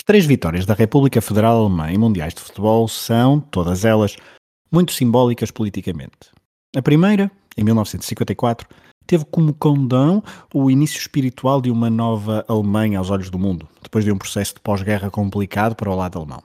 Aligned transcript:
As 0.00 0.04
três 0.04 0.24
vitórias 0.24 0.64
da 0.64 0.72
República 0.72 1.20
Federal 1.20 1.60
Alemã 1.60 1.92
em 1.92 1.98
mundiais 1.98 2.32
de 2.32 2.40
futebol 2.40 2.88
são, 2.88 3.38
todas 3.38 3.84
elas, 3.84 4.16
muito 4.72 4.94
simbólicas 4.94 5.50
politicamente. 5.50 6.30
A 6.74 6.80
primeira, 6.80 7.30
em 7.54 7.62
1954, 7.62 8.66
teve 9.06 9.26
como 9.26 9.52
condão 9.52 10.24
o 10.54 10.70
início 10.70 10.98
espiritual 10.98 11.60
de 11.60 11.70
uma 11.70 11.90
nova 11.90 12.42
Alemanha 12.48 12.98
aos 12.98 13.10
olhos 13.10 13.28
do 13.28 13.38
mundo, 13.38 13.68
depois 13.82 14.02
de 14.02 14.10
um 14.10 14.16
processo 14.16 14.54
de 14.54 14.60
pós-guerra 14.60 15.10
complicado 15.10 15.76
para 15.76 15.90
o 15.90 15.94
lado 15.94 16.18
alemão. 16.18 16.42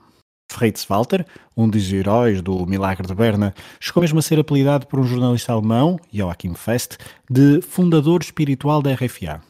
Fritz 0.52 0.84
Walter, 0.84 1.24
um 1.56 1.66
dos 1.66 1.90
heróis 1.90 2.42
do 2.42 2.66
Milagre 2.66 3.06
de 3.06 3.14
Berna, 3.14 3.54
chegou 3.80 4.02
mesmo 4.02 4.18
a 4.18 4.22
ser 4.22 4.38
apelidado 4.38 4.86
por 4.86 5.00
um 5.00 5.04
jornalista 5.04 5.54
alemão, 5.54 5.98
Joachim 6.12 6.52
Fest, 6.52 6.98
de 7.30 7.62
fundador 7.62 8.20
espiritual 8.20 8.82
da 8.82 8.92
RFA. 8.92 9.40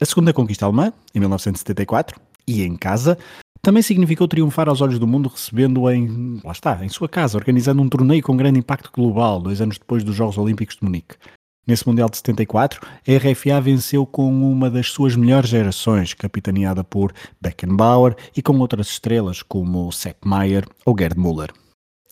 A 0.00 0.04
segunda 0.04 0.32
conquista 0.32 0.66
alemã, 0.66 0.92
em 1.14 1.20
1974, 1.20 2.20
e 2.46 2.62
em 2.62 2.76
casa, 2.76 3.18
também 3.64 3.82
significou 3.82 4.28
triunfar 4.28 4.68
aos 4.68 4.82
olhos 4.82 4.98
do 4.98 5.06
mundo 5.06 5.26
recebendo 5.26 5.90
em, 5.90 6.38
lá 6.44 6.52
está, 6.52 6.84
em 6.84 6.88
sua 6.90 7.08
casa, 7.08 7.38
organizando 7.38 7.80
um 7.80 7.88
torneio 7.88 8.22
com 8.22 8.36
grande 8.36 8.58
impacto 8.58 8.90
global, 8.92 9.40
dois 9.40 9.58
anos 9.58 9.78
depois 9.78 10.04
dos 10.04 10.14
Jogos 10.14 10.36
Olímpicos 10.36 10.76
de 10.76 10.84
Munique. 10.84 11.16
Nesse 11.66 11.88
Mundial 11.88 12.10
de 12.10 12.18
74, 12.18 12.86
a 12.86 13.16
RFA 13.16 13.58
venceu 13.62 14.04
com 14.04 14.28
uma 14.28 14.70
das 14.70 14.90
suas 14.90 15.16
melhores 15.16 15.48
gerações, 15.48 16.12
capitaneada 16.12 16.84
por 16.84 17.14
Beckenbauer 17.40 18.14
e 18.36 18.42
com 18.42 18.58
outras 18.58 18.88
estrelas 18.88 19.42
como 19.42 19.90
Sepp 19.90 20.18
Maier 20.26 20.66
ou 20.84 20.94
Gerd 20.96 21.18
Müller. 21.18 21.50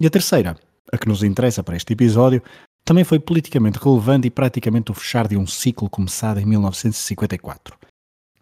E 0.01 0.07
a 0.07 0.11
terceira, 0.11 0.57
a 0.91 0.97
que 0.97 1.07
nos 1.07 1.23
interessa 1.23 1.63
para 1.63 1.77
este 1.77 1.93
episódio, 1.93 2.43
também 2.83 3.05
foi 3.05 3.21
politicamente 3.21 3.79
relevante 3.79 4.27
e 4.27 4.31
praticamente 4.31 4.91
o 4.91 4.95
fechar 4.95 5.29
de 5.29 5.37
um 5.37 5.47
ciclo 5.47 5.91
começado 5.91 6.41
em 6.41 6.47
1954. 6.47 7.77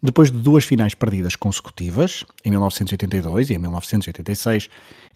Depois 0.03 0.31
de 0.31 0.37
duas 0.39 0.65
finais 0.65 0.95
perdidas 0.95 1.35
consecutivas, 1.35 2.25
em 2.43 2.49
1982 2.49 3.51
e 3.51 3.53
em 3.53 3.59
1986, 3.59 4.67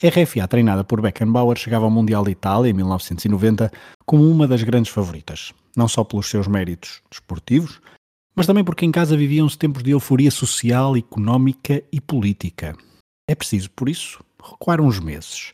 a 0.04 0.08
RFA, 0.08 0.48
treinada 0.48 0.84
por 0.84 1.02
Beckenbauer, 1.02 1.58
chegava 1.58 1.86
ao 1.86 1.92
Mundial 1.92 2.24
de 2.24 2.32
Itália 2.32 2.70
em 2.70 2.74
1990 2.74 3.72
como 4.06 4.30
uma 4.30 4.48
das 4.48 4.62
grandes 4.62 4.92
favoritas, 4.92 5.54
não 5.76 5.88
só 5.88 6.04
pelos 6.04 6.30
seus 6.30 6.48
méritos 6.48 7.02
desportivos, 7.10 7.82
mas 8.36 8.46
também 8.46 8.64
porque 8.64 8.86
em 8.86 8.92
casa 8.92 9.18
viviam-se 9.18 9.58
tempos 9.58 9.82
de 9.82 9.90
euforia 9.90 10.30
social, 10.30 10.96
económica 10.96 11.82
e 11.92 12.00
política. 12.00 12.76
É 13.28 13.34
preciso, 13.34 13.72
por 13.72 13.90
isso, 13.90 14.24
recuar 14.40 14.80
uns 14.80 15.00
meses. 15.00 15.52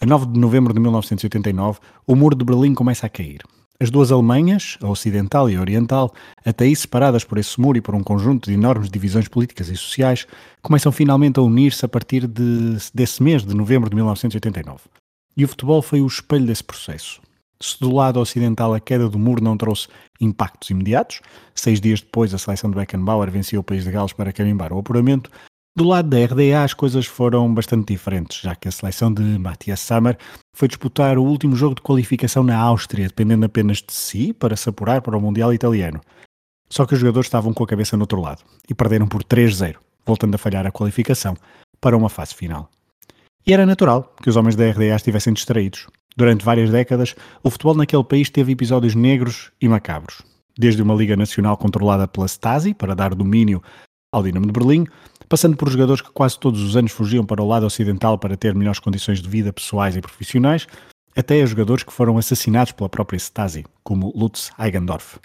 A 0.00 0.06
9 0.06 0.32
de 0.32 0.40
novembro 0.40 0.74
de 0.74 0.80
1989, 0.80 1.78
o 2.08 2.16
muro 2.16 2.34
de 2.34 2.44
Berlim 2.44 2.74
começa 2.74 3.06
a 3.06 3.08
cair. 3.08 3.40
As 3.80 3.90
duas 3.90 4.12
Alemanhas, 4.12 4.78
a 4.80 4.88
ocidental 4.88 5.50
e 5.50 5.56
a 5.56 5.60
oriental, 5.60 6.14
até 6.44 6.64
aí 6.64 6.76
separadas 6.76 7.24
por 7.24 7.38
esse 7.38 7.60
muro 7.60 7.76
e 7.76 7.80
por 7.80 7.94
um 7.94 8.04
conjunto 8.04 8.48
de 8.48 8.54
enormes 8.54 8.88
divisões 8.88 9.26
políticas 9.26 9.68
e 9.68 9.76
sociais, 9.76 10.26
começam 10.62 10.92
finalmente 10.92 11.40
a 11.40 11.42
unir-se 11.42 11.84
a 11.84 11.88
partir 11.88 12.28
de, 12.28 12.76
desse 12.94 13.20
mês 13.20 13.44
de 13.44 13.52
novembro 13.52 13.90
de 13.90 13.96
1989. 13.96 14.82
E 15.36 15.44
o 15.44 15.48
futebol 15.48 15.82
foi 15.82 16.00
o 16.00 16.06
espelho 16.06 16.46
desse 16.46 16.62
processo. 16.62 17.20
Se 17.60 17.80
do 17.80 17.92
lado 17.92 18.20
ocidental 18.20 18.74
a 18.74 18.78
queda 18.78 19.08
do 19.08 19.18
muro 19.18 19.42
não 19.42 19.56
trouxe 19.56 19.88
impactos 20.20 20.70
imediatos, 20.70 21.20
seis 21.52 21.80
dias 21.80 22.00
depois 22.00 22.32
a 22.32 22.38
seleção 22.38 22.70
de 22.70 22.76
Beckenbauer 22.76 23.30
venceu 23.30 23.60
o 23.60 23.64
país 23.64 23.82
de 23.82 23.90
Gales 23.90 24.12
para 24.12 24.32
carimbar 24.32 24.72
o 24.72 24.78
apuramento, 24.78 25.30
do 25.76 25.84
lado 25.84 26.08
da 26.08 26.24
RDA 26.24 26.62
as 26.62 26.72
coisas 26.72 27.06
foram 27.06 27.52
bastante 27.52 27.92
diferentes, 27.92 28.40
já 28.40 28.54
que 28.54 28.68
a 28.68 28.72
seleção 28.72 29.12
de 29.12 29.22
Matthias 29.22 29.80
Sammer 29.80 30.16
foi 30.54 30.68
disputar 30.68 31.18
o 31.18 31.24
último 31.24 31.56
jogo 31.56 31.74
de 31.74 31.82
qualificação 31.82 32.44
na 32.44 32.56
Áustria, 32.56 33.08
dependendo 33.08 33.44
apenas 33.44 33.78
de 33.78 33.92
si 33.92 34.32
para 34.32 34.56
se 34.56 34.68
apurar 34.68 35.02
para 35.02 35.16
o 35.16 35.20
Mundial 35.20 35.52
Italiano. 35.52 36.00
Só 36.70 36.86
que 36.86 36.94
os 36.94 37.00
jogadores 37.00 37.26
estavam 37.26 37.52
com 37.52 37.64
a 37.64 37.66
cabeça 37.66 37.96
no 37.96 38.04
outro 38.04 38.20
lado 38.20 38.42
e 38.68 38.74
perderam 38.74 39.06
por 39.06 39.24
3-0, 39.24 39.76
voltando 40.06 40.34
a 40.34 40.38
falhar 40.38 40.66
a 40.66 40.70
qualificação 40.70 41.36
para 41.80 41.96
uma 41.96 42.08
fase 42.08 42.34
final. 42.34 42.70
E 43.46 43.52
era 43.52 43.66
natural 43.66 44.14
que 44.22 44.30
os 44.30 44.36
homens 44.36 44.56
da 44.56 44.70
RDA 44.70 44.94
estivessem 44.96 45.32
distraídos. 45.32 45.86
Durante 46.16 46.44
várias 46.44 46.70
décadas, 46.70 47.14
o 47.42 47.50
futebol 47.50 47.74
naquele 47.74 48.04
país 48.04 48.30
teve 48.30 48.52
episódios 48.52 48.94
negros 48.94 49.50
e 49.60 49.68
macabros. 49.68 50.22
Desde 50.56 50.80
uma 50.80 50.94
Liga 50.94 51.16
Nacional 51.16 51.56
controlada 51.56 52.06
pela 52.06 52.26
Stasi 52.26 52.72
para 52.72 52.94
dar 52.94 53.14
domínio 53.14 53.60
ao 54.12 54.22
Dinamo 54.22 54.46
de 54.46 54.52
Berlim, 54.52 54.86
passando 55.34 55.56
por 55.56 55.68
jogadores 55.68 56.00
que 56.00 56.12
quase 56.12 56.38
todos 56.38 56.62
os 56.62 56.76
anos 56.76 56.92
fugiam 56.92 57.26
para 57.26 57.42
o 57.42 57.48
lado 57.48 57.66
ocidental 57.66 58.16
para 58.16 58.36
ter 58.36 58.54
melhores 58.54 58.78
condições 58.78 59.20
de 59.20 59.28
vida 59.28 59.52
pessoais 59.52 59.96
e 59.96 60.00
profissionais, 60.00 60.68
até 61.16 61.42
a 61.42 61.46
jogadores 61.46 61.82
que 61.82 61.92
foram 61.92 62.16
assassinados 62.16 62.70
pela 62.70 62.88
própria 62.88 63.16
Stasi, 63.16 63.64
como 63.82 64.12
Lutz 64.14 64.52
Eigendorf. 64.56 65.18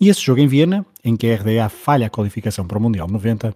E 0.00 0.08
esse 0.08 0.20
jogo 0.20 0.40
em 0.40 0.46
Viena, 0.46 0.86
em 1.02 1.16
que 1.16 1.28
a 1.28 1.34
RDA 1.34 1.68
falha 1.68 2.06
a 2.06 2.10
qualificação 2.10 2.64
para 2.64 2.78
o 2.78 2.80
Mundial 2.80 3.08
90, 3.08 3.52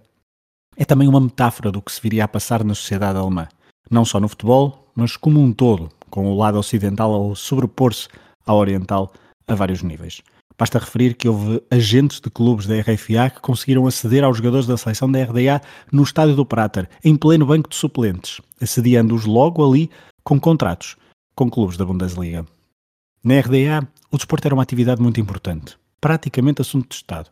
é 0.75 0.83
também 0.83 1.07
uma 1.07 1.21
metáfora 1.21 1.71
do 1.71 1.81
que 1.81 1.93
se 1.93 2.01
viria 2.01 2.25
a 2.25 2.27
passar 2.27 2.65
na 2.65 2.75
sociedade 2.75 3.17
alemã, 3.17 3.47
não 3.89 4.03
só 4.03 4.19
no 4.19 4.27
futebol, 4.27 4.91
mas 4.93 5.15
como 5.15 5.39
um 5.39 5.53
todo, 5.53 5.89
com 6.09 6.27
o 6.27 6.37
lado 6.37 6.59
ocidental 6.59 7.31
a 7.31 7.33
sobrepor-se 7.33 8.09
ao 8.45 8.57
oriental 8.57 9.13
a 9.47 9.55
vários 9.55 9.81
níveis. 9.81 10.21
Basta 10.57 10.79
referir 10.79 11.13
que 11.13 11.29
houve 11.29 11.61
agentes 11.69 12.19
de 12.19 12.31
clubes 12.31 12.65
da 12.65 12.79
RFA 12.79 13.29
que 13.29 13.41
conseguiram 13.41 13.85
aceder 13.85 14.23
aos 14.23 14.37
jogadores 14.37 14.65
da 14.65 14.75
seleção 14.75 15.11
da 15.11 15.23
RDA 15.23 15.61
no 15.91 16.01
estádio 16.01 16.35
do 16.35 16.45
Prater, 16.45 16.89
em 17.03 17.15
pleno 17.15 17.45
banco 17.45 17.69
de 17.69 17.75
suplentes, 17.75 18.41
assediando-os 18.59 19.25
logo 19.25 19.63
ali 19.63 19.89
com 20.23 20.39
contratos 20.39 20.95
com 21.35 21.51
clubes 21.51 21.77
da 21.77 21.85
Bundesliga. 21.85 22.45
Na 23.23 23.39
RDA, 23.39 23.87
o 24.11 24.17
desporto 24.17 24.47
era 24.47 24.55
uma 24.55 24.63
atividade 24.63 24.99
muito 24.99 25.19
importante, 25.19 25.77
praticamente 26.01 26.61
assunto 26.61 26.89
de 26.89 26.95
Estado, 26.95 27.29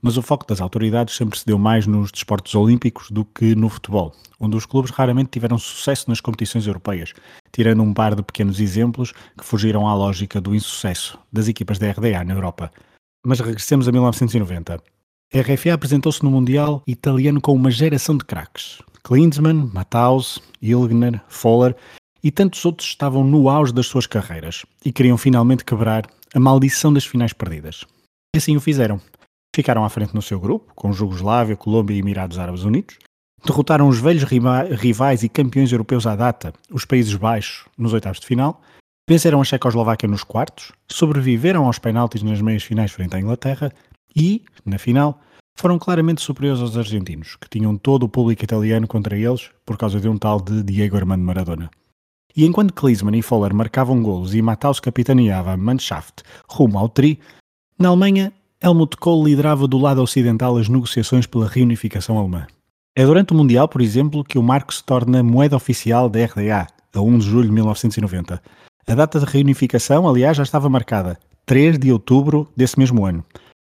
mas 0.00 0.16
o 0.16 0.22
foco 0.22 0.46
das 0.46 0.60
autoridades 0.60 1.16
sempre 1.16 1.38
se 1.38 1.46
deu 1.46 1.58
mais 1.58 1.86
nos 1.86 2.10
desportos 2.10 2.54
olímpicos 2.54 3.10
do 3.10 3.24
que 3.24 3.54
no 3.54 3.68
futebol, 3.68 4.12
onde 4.38 4.56
os 4.56 4.66
clubes 4.66 4.90
raramente 4.90 5.30
tiveram 5.30 5.58
sucesso 5.58 6.08
nas 6.08 6.20
competições 6.20 6.66
europeias, 6.66 7.12
tirando 7.52 7.82
um 7.82 7.92
par 7.92 8.14
de 8.14 8.22
pequenos 8.22 8.60
exemplos 8.60 9.12
que 9.36 9.44
fugiram 9.44 9.86
à 9.86 9.94
lógica 9.94 10.40
do 10.40 10.54
insucesso 10.54 11.18
das 11.32 11.48
equipas 11.48 11.78
da 11.78 11.90
RDA 11.90 12.24
na 12.24 12.34
Europa. 12.34 12.70
Mas 13.26 13.40
regressemos 13.40 13.88
a 13.88 13.92
1990. 13.92 14.80
A 15.34 15.40
RFA 15.40 15.74
apresentou-se 15.74 16.22
no 16.24 16.30
Mundial 16.30 16.82
italiano 16.86 17.40
com 17.40 17.52
uma 17.52 17.70
geração 17.70 18.16
de 18.16 18.24
craques. 18.24 18.78
Klinsmann, 19.02 19.70
Matthaus, 19.74 20.40
Ilgner, 20.62 21.20
Foller 21.28 21.76
e 22.22 22.30
tantos 22.30 22.64
outros 22.64 22.88
estavam 22.88 23.24
no 23.24 23.48
auge 23.48 23.72
das 23.72 23.86
suas 23.86 24.06
carreiras 24.06 24.64
e 24.84 24.92
queriam 24.92 25.18
finalmente 25.18 25.64
quebrar 25.64 26.06
a 26.34 26.40
maldição 26.40 26.92
das 26.92 27.04
finais 27.04 27.32
perdidas. 27.32 27.84
E 28.34 28.38
assim 28.38 28.56
o 28.56 28.60
fizeram. 28.60 29.00
Ficaram 29.54 29.84
à 29.84 29.88
frente 29.88 30.14
no 30.14 30.22
seu 30.22 30.38
grupo, 30.38 30.72
com 30.74 30.92
Jugoslávia, 30.92 31.56
Colômbia 31.56 31.94
e 31.94 31.98
Emirados 31.98 32.38
Árabes 32.38 32.62
Unidos, 32.62 32.96
derrotaram 33.44 33.88
os 33.88 33.98
velhos 33.98 34.24
rivais 34.24 35.22
e 35.22 35.28
campeões 35.28 35.72
europeus 35.72 36.06
à 36.06 36.14
data, 36.16 36.52
os 36.70 36.84
Países 36.84 37.14
Baixos, 37.14 37.66
nos 37.76 37.92
oitavos 37.92 38.20
de 38.20 38.26
final, 38.26 38.60
venceram 39.08 39.40
a 39.40 39.44
Checoslováquia 39.44 40.08
nos 40.08 40.22
quartos, 40.22 40.72
sobreviveram 40.86 41.64
aos 41.64 41.78
penaltis 41.78 42.22
nas 42.22 42.40
meias 42.40 42.62
finais 42.62 42.92
frente 42.92 43.16
à 43.16 43.20
Inglaterra 43.20 43.72
e, 44.14 44.44
na 44.66 44.78
final, 44.78 45.20
foram 45.58 45.78
claramente 45.78 46.20
superiores 46.20 46.60
aos 46.60 46.76
argentinos, 46.76 47.36
que 47.36 47.48
tinham 47.48 47.76
todo 47.76 48.04
o 48.04 48.08
público 48.08 48.44
italiano 48.44 48.86
contra 48.86 49.16
eles 49.16 49.50
por 49.64 49.76
causa 49.76 49.98
de 49.98 50.08
um 50.08 50.16
tal 50.16 50.40
de 50.40 50.62
Diego 50.62 50.96
Armando 50.96 51.24
Maradona. 51.24 51.70
E 52.36 52.44
enquanto 52.44 52.74
Klinsmann 52.74 53.18
e 53.18 53.22
Foller 53.22 53.52
marcavam 53.52 54.00
golos 54.00 54.34
e 54.34 54.42
Matthaus 54.42 54.78
capitaneava 54.78 55.52
a 55.52 55.56
Mannschaft 55.56 56.22
rumo 56.48 56.78
ao 56.78 56.88
tri, 56.88 57.18
na 57.76 57.88
Alemanha, 57.88 58.32
Helmut 58.60 58.96
Kohl 58.96 59.24
liderava 59.24 59.68
do 59.68 59.78
lado 59.78 60.02
ocidental 60.02 60.56
as 60.56 60.68
negociações 60.68 61.26
pela 61.26 61.46
reunificação 61.46 62.18
alemã. 62.18 62.44
É 62.96 63.06
durante 63.06 63.32
o 63.32 63.36
Mundial, 63.36 63.68
por 63.68 63.80
exemplo, 63.80 64.24
que 64.24 64.36
o 64.36 64.42
marco 64.42 64.74
se 64.74 64.82
torna 64.82 65.22
moeda 65.22 65.54
oficial 65.54 66.08
da 66.08 66.24
RDA, 66.24 66.66
a 66.92 67.00
1 67.00 67.18
de 67.18 67.24
julho 67.26 67.46
de 67.46 67.52
1990. 67.52 68.42
A 68.84 68.94
data 68.96 69.20
de 69.20 69.26
reunificação, 69.26 70.08
aliás, 70.08 70.36
já 70.36 70.42
estava 70.42 70.68
marcada, 70.68 71.20
3 71.46 71.78
de 71.78 71.92
outubro 71.92 72.48
desse 72.56 72.76
mesmo 72.76 73.06
ano. 73.06 73.24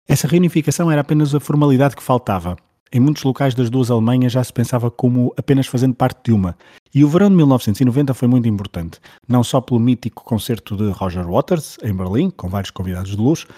Essa 0.06 0.28
reunificação 0.28 0.90
era 0.90 1.00
apenas 1.00 1.34
a 1.34 1.40
formalidade 1.40 1.96
que 1.96 2.02
faltava. 2.02 2.54
Em 2.92 3.00
muitos 3.00 3.24
locais 3.24 3.54
das 3.54 3.70
duas 3.70 3.90
Alemanhas 3.90 4.32
já 4.32 4.44
se 4.44 4.52
pensava 4.52 4.90
como 4.90 5.32
apenas 5.38 5.66
fazendo 5.66 5.94
parte 5.94 6.20
de 6.24 6.32
uma. 6.32 6.54
E 6.94 7.02
o 7.02 7.08
verão 7.08 7.30
de 7.30 7.36
1990 7.36 8.12
foi 8.12 8.28
muito 8.28 8.46
importante, 8.46 9.00
não 9.26 9.42
só 9.42 9.62
pelo 9.62 9.80
mítico 9.80 10.22
concerto 10.22 10.76
de 10.76 10.90
Roger 10.90 11.26
Waters, 11.26 11.78
em 11.82 11.94
Berlim, 11.94 12.28
com 12.28 12.48
vários 12.50 12.70
convidados 12.70 13.12
de 13.12 13.16
luxo, 13.16 13.48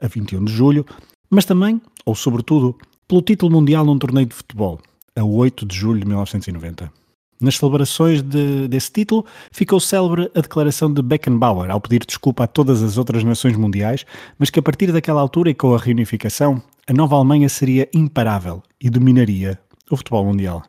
a 0.00 0.06
21 0.06 0.44
de 0.44 0.52
julho, 0.52 0.84
mas 1.30 1.44
também, 1.44 1.80
ou 2.04 2.14
sobretudo, 2.14 2.76
pelo 3.06 3.22
título 3.22 3.52
mundial 3.52 3.84
num 3.84 3.98
torneio 3.98 4.26
de 4.26 4.34
futebol, 4.34 4.80
a 5.16 5.24
8 5.24 5.66
de 5.66 5.76
julho 5.76 6.00
de 6.00 6.06
1990. 6.06 6.92
Nas 7.40 7.56
celebrações 7.56 8.22
de, 8.22 8.68
desse 8.68 8.92
título, 8.92 9.26
ficou 9.50 9.80
célebre 9.80 10.30
a 10.34 10.40
declaração 10.40 10.92
de 10.92 11.02
Beckenbauer 11.02 11.70
ao 11.70 11.80
pedir 11.80 12.06
desculpa 12.06 12.44
a 12.44 12.46
todas 12.46 12.82
as 12.82 12.96
outras 12.96 13.24
nações 13.24 13.56
mundiais, 13.56 14.06
mas 14.38 14.50
que 14.50 14.58
a 14.58 14.62
partir 14.62 14.92
daquela 14.92 15.20
altura 15.20 15.50
e 15.50 15.54
com 15.54 15.74
a 15.74 15.78
reunificação, 15.78 16.62
a 16.86 16.92
nova 16.92 17.16
Alemanha 17.16 17.48
seria 17.48 17.88
imparável 17.92 18.62
e 18.80 18.88
dominaria 18.88 19.58
o 19.90 19.96
futebol 19.96 20.24
mundial. 20.24 20.62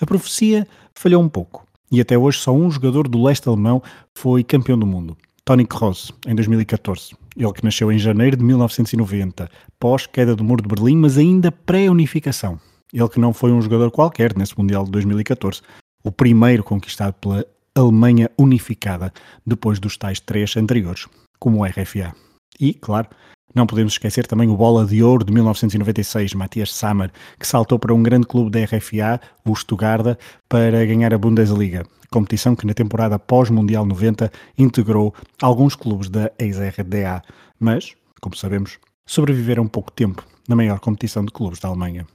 A 0.00 0.06
profecia 0.06 0.66
falhou 0.94 1.22
um 1.22 1.28
pouco 1.28 1.66
e 1.90 2.00
até 2.00 2.16
hoje 2.16 2.38
só 2.38 2.52
um 2.52 2.70
jogador 2.70 3.08
do 3.08 3.22
leste 3.22 3.48
alemão 3.48 3.82
foi 4.14 4.44
campeão 4.44 4.78
do 4.78 4.86
mundo, 4.86 5.16
Toni 5.44 5.66
Kroos, 5.66 6.12
em 6.26 6.34
2014. 6.34 7.21
Ele 7.36 7.52
que 7.52 7.64
nasceu 7.64 7.90
em 7.90 7.98
janeiro 7.98 8.36
de 8.36 8.44
1990, 8.44 9.48
pós-queda 9.78 10.36
do 10.36 10.44
Muro 10.44 10.62
de 10.62 10.68
Berlim, 10.68 10.96
mas 10.96 11.16
ainda 11.16 11.50
pré-unificação. 11.50 12.60
Ele 12.92 13.08
que 13.08 13.18
não 13.18 13.32
foi 13.32 13.52
um 13.52 13.60
jogador 13.60 13.90
qualquer 13.90 14.36
nesse 14.36 14.56
Mundial 14.58 14.84
de 14.84 14.90
2014, 14.90 15.62
o 16.04 16.12
primeiro 16.12 16.62
conquistado 16.62 17.14
pela 17.14 17.46
Alemanha 17.74 18.30
unificada, 18.38 19.12
depois 19.46 19.78
dos 19.78 19.96
tais 19.96 20.20
três 20.20 20.56
anteriores, 20.56 21.06
como 21.38 21.60
o 21.60 21.64
RFA. 21.64 22.14
E, 22.62 22.72
claro, 22.72 23.08
não 23.52 23.66
podemos 23.66 23.94
esquecer 23.94 24.24
também 24.24 24.48
o 24.48 24.56
Bola 24.56 24.86
de 24.86 25.02
Ouro 25.02 25.24
de 25.24 25.32
1996, 25.32 26.32
Matthias 26.34 26.72
Sammer, 26.72 27.10
que 27.36 27.44
saltou 27.44 27.76
para 27.76 27.92
um 27.92 28.00
grande 28.00 28.24
clube 28.24 28.52
da 28.52 28.64
RFA, 28.64 29.20
o 29.44 29.52
Stuttgart, 29.56 30.16
para 30.48 30.86
ganhar 30.86 31.12
a 31.12 31.18
Bundesliga, 31.18 31.84
competição 32.08 32.54
que 32.54 32.64
na 32.64 32.72
temporada 32.72 33.18
pós-Mundial 33.18 33.84
90 33.84 34.30
integrou 34.56 35.12
alguns 35.42 35.74
clubes 35.74 36.08
da 36.08 36.30
ex-RDA, 36.38 37.20
mas, 37.58 37.96
como 38.20 38.36
sabemos, 38.36 38.78
sobreviveram 39.04 39.66
pouco 39.66 39.90
tempo 39.90 40.24
na 40.48 40.54
maior 40.54 40.78
competição 40.78 41.24
de 41.24 41.32
clubes 41.32 41.58
da 41.58 41.68
Alemanha. 41.68 42.06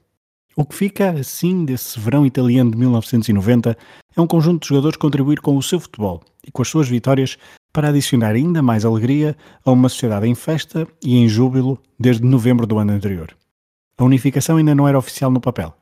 O 0.55 0.63
que 0.63 0.75
fica, 0.75 1.09
assim, 1.09 1.65
desse 1.65 1.99
verão 1.99 2.25
italiano 2.25 2.71
de 2.71 2.77
1990 2.77 3.77
é 4.15 4.21
um 4.21 4.25
conjunto 4.25 4.61
de 4.61 4.69
jogadores 4.69 4.95
contribuir 4.95 5.41
com 5.41 5.57
o 5.57 5.61
seu 5.61 5.77
futebol 5.77 6.23
e 6.47 6.51
com 6.51 6.61
as 6.61 6.69
suas 6.69 6.87
vitórias 6.87 7.37
para 7.71 7.89
adicionar 7.89 8.35
ainda 8.35 8.61
mais 8.61 8.85
alegria 8.85 9.35
a 9.63 9.71
uma 9.71 9.89
sociedade 9.89 10.27
em 10.27 10.35
festa 10.35 10.87
e 11.03 11.17
em 11.17 11.27
júbilo 11.27 11.79
desde 11.99 12.25
novembro 12.25 12.65
do 12.65 12.77
ano 12.77 12.93
anterior. 12.93 13.35
A 13.97 14.03
unificação 14.03 14.57
ainda 14.57 14.75
não 14.75 14.87
era 14.87 14.97
oficial 14.97 15.31
no 15.31 15.41
papel, 15.41 15.75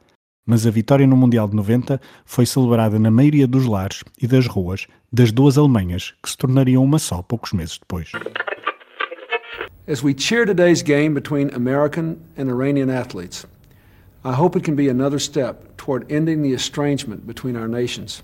mas 0.46 0.66
a 0.68 0.72
vitória 0.72 1.08
no 1.08 1.18
Mundial 1.18 1.48
de 1.48 1.56
90 1.56 2.00
foi 2.24 2.46
celebrada 2.46 3.00
na 3.00 3.10
maioria 3.10 3.48
dos 3.48 3.66
lares 3.66 4.04
e 4.22 4.28
das 4.28 4.48
ruas 4.48 4.88
das 5.12 5.32
duas 5.32 5.58
Alemanhas, 5.58 6.14
que 6.22 6.30
se 6.30 6.38
tornariam 6.38 6.84
uma 6.84 7.00
só 7.00 7.22
poucos 7.22 7.54
meses 7.54 7.78
depois. 7.78 8.12
As 9.88 10.04
we 10.04 10.14
cheer 10.18 10.46
today's 10.46 10.82
game 10.82 11.14
between 11.14 11.50
American 11.54 12.18
and 12.38 12.50
Iranian 12.50 12.90
athletes, 12.90 13.46
I 14.26 14.34
hope 14.34 14.58
it 14.58 14.66
can 14.66 14.76
be 14.76 14.90
another 14.90 15.20
step 15.20 15.78
toward 15.78 16.12
ending 16.12 16.42
the 16.42 16.54
estrangement 16.54 17.26
between 17.26 17.56
our 17.56 17.68
nations. 17.68 18.24